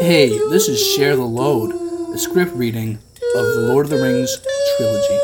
[0.00, 1.72] Hey, this is Share the Load,
[2.14, 2.98] a script reading
[3.34, 4.36] of the Lord of the Rings
[4.76, 5.18] trilogy.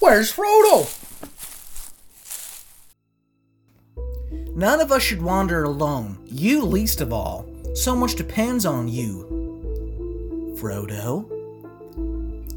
[0.00, 0.86] Where's Frodo?
[4.54, 7.46] None of us should wander alone, you least of all.
[7.74, 10.56] So much depends on you.
[10.60, 11.40] Frodo?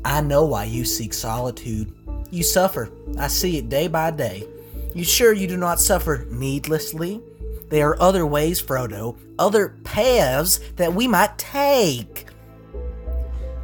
[0.06, 1.94] I know why you seek solitude.
[2.30, 2.92] You suffer.
[3.18, 4.48] I see it day by day.
[4.94, 7.22] You sure you do not suffer needlessly?
[7.70, 12.28] There are other ways, Frodo, other paths that we might take.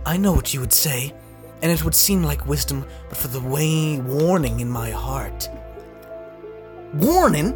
[0.05, 1.13] I know what you would say,
[1.61, 5.47] and it would seem like wisdom, but for the way warning in my heart.
[6.93, 7.53] Warning?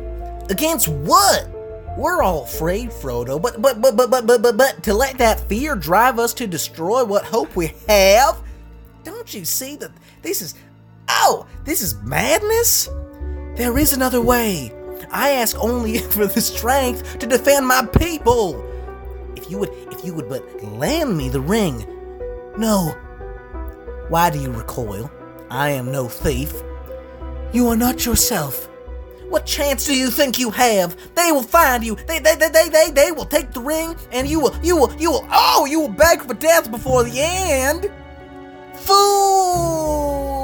[0.50, 1.50] Against what?
[1.98, 5.40] We're all afraid, Frodo, but but but but but but but, but to let that
[5.48, 8.42] fear drive us to destroy what hope we have?
[9.04, 10.56] Don't you see that this is
[11.10, 12.90] Oh, this is madness?
[13.56, 14.74] There is another way.
[15.12, 18.64] I ask only for the strength to defend my people.
[19.36, 21.86] If you would if you would but lend me the ring.
[22.58, 22.96] No.
[24.10, 25.12] Why do you recoil?
[25.50, 26.54] I am no thief.
[27.52, 28.70] You are not yourself.
[29.30, 30.96] What chance do you think you have?
[31.16, 31.96] They will find you.
[32.08, 34.94] They they they they they, they will take the ring and you will you will
[34.96, 37.92] you will oh you will beg for death before the end.
[38.86, 40.44] Fool!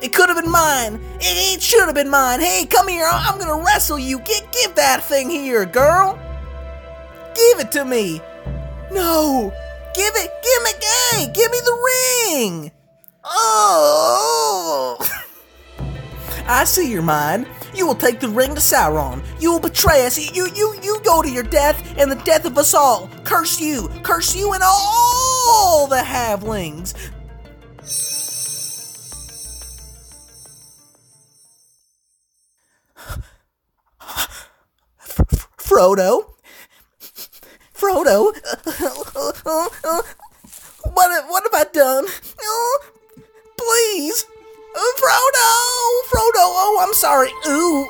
[0.00, 1.00] It could have been mine.
[1.20, 2.40] It, it should have been mine.
[2.40, 3.08] Hey, come here.
[3.10, 4.20] I'm gonna wrestle you.
[4.20, 6.18] Get give that thing here, girl.
[7.34, 8.20] Give it to me.
[8.92, 9.52] No.
[9.94, 10.30] Give it.
[10.42, 10.70] Give me.
[11.10, 11.90] Hey, give me the
[12.28, 12.72] ring.
[13.24, 14.96] Oh.
[16.46, 17.46] I see your mind.
[17.74, 19.22] You will take the ring to Sauron.
[19.40, 20.18] You will betray us.
[20.34, 23.08] You, you, you go to your death and the death of us all.
[23.24, 23.88] Curse you.
[24.02, 25.17] Curse you and all
[25.88, 26.94] the halflings.
[35.58, 36.34] Frodo?
[37.74, 38.32] Frodo?
[40.94, 42.06] What, what have I done?
[43.56, 44.24] Please!
[44.96, 45.50] Frodo!
[46.10, 46.44] Frodo!
[46.44, 47.30] Oh, I'm sorry.
[47.46, 47.86] Ooh.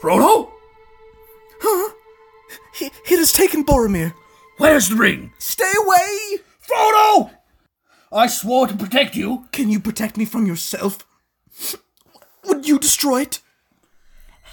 [0.00, 0.50] Frodo?
[1.60, 1.92] Huh?
[2.80, 4.14] It, it has taken Boromir.
[4.58, 5.32] Where's the ring?
[5.38, 6.38] Stay away!
[6.62, 7.30] Frodo!
[8.12, 9.48] I swore to protect you.
[9.52, 11.04] Can you protect me from yourself?
[12.44, 13.40] Would you destroy it?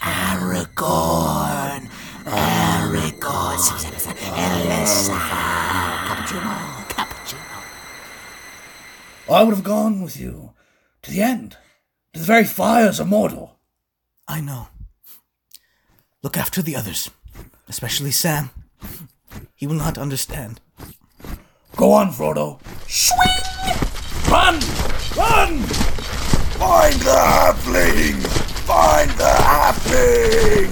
[0.01, 1.89] Aragorn!
[2.25, 3.59] Aragorn!
[6.07, 6.55] Cappuccino!
[6.89, 7.61] Cappuccino!
[9.31, 10.53] I would have gone with you
[11.03, 11.57] to the end,
[12.13, 13.51] to the very fires of Mordor.
[14.27, 14.69] I know.
[16.25, 17.11] Look after the others,
[17.69, 18.49] especially Sam.
[19.53, 20.59] He will not understand.
[21.75, 22.59] Go on, Frodo.
[22.87, 23.19] Swing!
[24.31, 24.55] Run!
[25.15, 25.61] Run!
[26.57, 28.25] Find the halfling!
[28.65, 30.71] Find the halfling!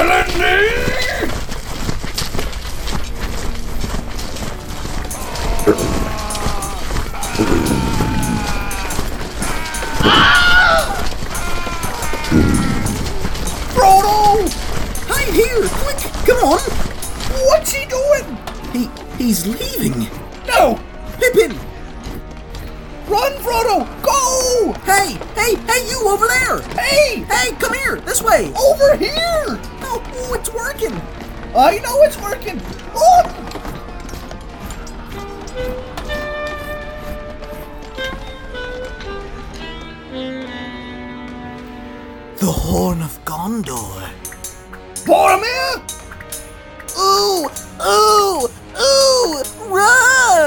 [0.00, 1.28] Elendil!
[5.62, 5.96] Frodo!
[19.26, 20.08] He's leaving.
[20.46, 20.78] No!
[21.18, 21.50] Pippin!
[23.08, 23.84] Run, Frodo!
[24.02, 24.72] Go!
[24.84, 26.60] Hey, hey, hey, you over there!
[26.78, 27.96] Hey, hey, come here!
[27.96, 28.52] This way!
[28.54, 29.58] Over here!
[29.82, 30.94] Oh, oh it's working!
[31.56, 32.58] I know it's working.
[32.94, 33.26] Look!
[42.38, 44.08] The Horn of Gondor.
[45.04, 45.85] Boromir!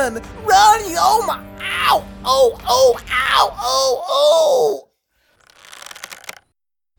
[0.10, 0.24] Run!
[0.44, 0.82] Run!
[0.98, 1.38] Oh my!
[1.62, 2.04] Ow!
[2.26, 3.56] Oh, oh, ow!
[3.62, 4.90] Oh, oh!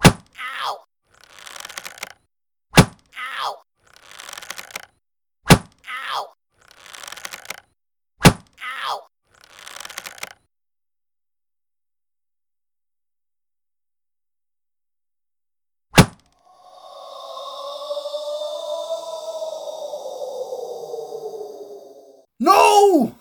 [0.04, 0.84] Ow!
[3.16, 3.56] Ow!
[5.84, 6.34] Ow!
[8.62, 9.08] Ow!
[22.42, 23.14] No!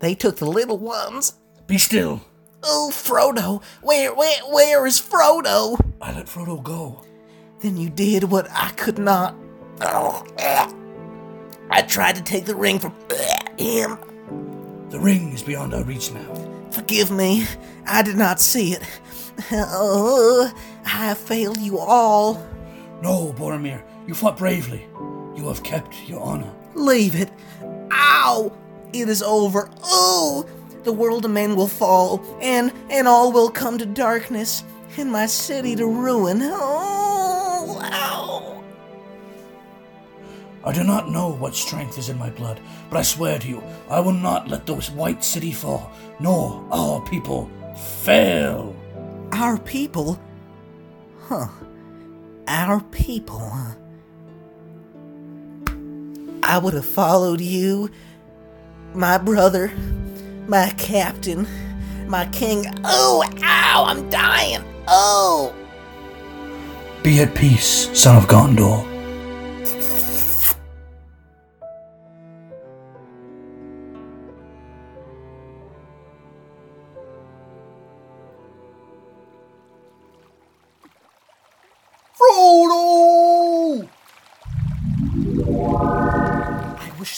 [0.00, 1.34] They took the little ones.
[1.66, 2.22] Be still.
[2.62, 3.62] Oh, Frodo!
[3.82, 5.78] Where, where, where is Frodo?
[6.00, 7.02] I let Frodo go.
[7.60, 9.34] Then you did what I could not.
[9.82, 10.72] Oh, eh.
[11.70, 13.98] I tried to take the ring from eh, him.
[14.90, 16.34] The ring is beyond our reach now.
[16.70, 17.46] Forgive me.
[17.86, 18.82] I did not see it.
[19.52, 20.52] Oh,
[20.84, 22.34] I have failed you all.
[23.02, 24.86] No, Boromir, you fought bravely.
[25.34, 26.52] You You have kept your honor.
[26.74, 27.30] Leave it.
[27.90, 28.52] Ow!
[28.92, 29.70] It is over.
[29.82, 30.46] Oh!
[30.82, 34.64] The world of men will fall, and and all will come to darkness,
[34.96, 36.40] and my city to ruin.
[36.42, 37.78] Oh!
[37.82, 38.64] Ow!
[40.64, 42.60] I do not know what strength is in my blood,
[42.90, 47.00] but I swear to you, I will not let those white city fall, nor our
[47.02, 47.50] people
[48.02, 48.76] fail.
[49.32, 50.20] Our people?
[51.20, 51.48] Huh.
[52.46, 53.74] Our people, huh?
[56.42, 57.90] I would have followed you,
[58.94, 59.72] my brother,
[60.46, 61.46] my captain,
[62.06, 62.64] my king.
[62.84, 64.64] Oh, ow, I'm dying.
[64.88, 65.54] Oh!
[67.02, 68.86] Be at peace, son of Gondor.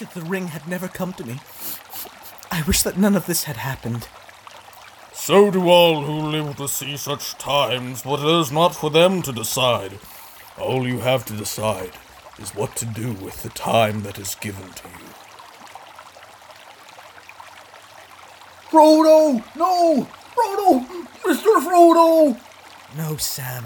[0.03, 1.39] That the ring had never come to me.
[2.51, 4.09] I wish that none of this had happened.
[5.13, 9.23] So do all who live to see such times, but it is not for them
[9.23, 10.01] to decide.
[10.59, 11.93] All you have to decide
[12.41, 15.07] is what to do with the time that is given to you.
[18.71, 19.45] Frodo!
[19.55, 20.09] No!
[20.35, 21.07] Frodo!
[21.23, 21.61] Mr.
[21.65, 22.41] Frodo!
[22.97, 23.65] No, Sam.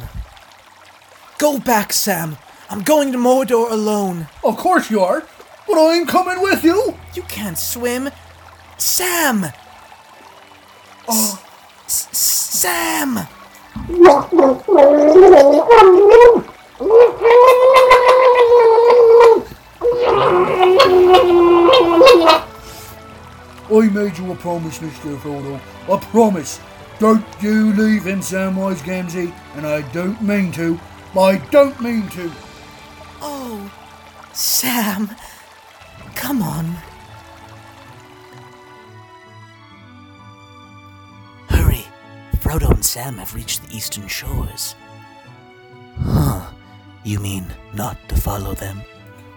[1.38, 2.36] Go back, Sam.
[2.68, 4.28] I'm going to Mordor alone.
[4.44, 5.22] Of course you are,
[5.66, 6.94] but I'm coming with you!
[7.14, 8.10] You can't swim.
[8.78, 9.46] Sam!
[11.08, 11.42] Oh,
[11.86, 13.26] S- Sam!
[23.68, 25.16] I made you a promise, Mr.
[25.18, 25.60] Frodo.
[25.88, 26.60] A promise.
[26.98, 30.80] Don't you leave in Samwise Gamgee, and I don't mean to.
[31.18, 32.30] I don't mean to.
[33.20, 33.70] Oh,
[34.32, 35.10] Sam.
[36.26, 36.76] Come on.
[41.48, 41.84] Hurry.
[42.40, 44.74] Frodo and Sam have reached the eastern shores.
[46.00, 46.50] Huh.
[47.04, 48.82] You mean not to follow them?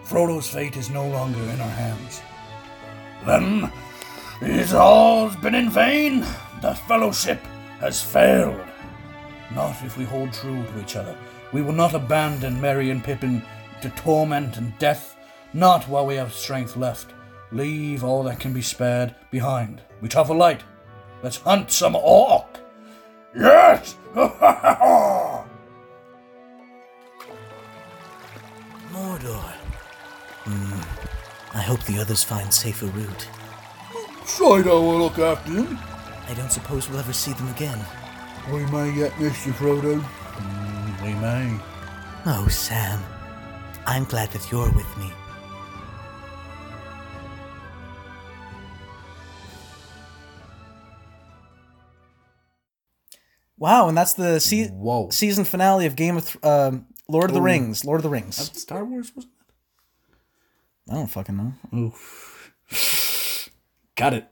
[0.04, 2.24] Frodo's fate is no longer in our hands.
[3.24, 3.72] Then,
[4.42, 6.22] it all's been in vain.
[6.64, 7.40] The fellowship
[7.82, 8.66] has failed.
[9.54, 11.16] Not if we hold true to each other.
[11.54, 13.44] We will not abandon Merry and Pippin
[13.84, 15.19] to torment and death,
[15.54, 17.14] not while we have strength left.
[17.52, 19.82] Leave all that can be spared behind.
[20.02, 20.64] We travel light.
[21.24, 22.60] Let's hunt some orc.
[23.36, 23.96] Yes!
[28.92, 29.44] Mordor.
[30.46, 30.82] Hmm.
[31.58, 33.28] I hope the others find safer route.
[34.24, 35.80] Shido will look after him.
[36.28, 37.84] I don't suppose we'll ever see them again.
[38.52, 40.00] We may yet miss you, Frodo.
[40.00, 41.60] Mm, we may.
[42.26, 43.04] Oh, Sam.
[43.88, 45.12] I'm glad that you're with me.
[53.60, 55.10] Wow, and that's the se- Whoa.
[55.12, 57.84] season finale of Game of Th- um, Lord of the Rings.
[57.86, 58.38] Lord of the Rings.
[58.60, 59.34] Star Wars wasn't
[60.88, 60.94] that?
[60.94, 61.54] I don't fucking know.
[62.72, 63.50] it?
[63.96, 64.28] Got it.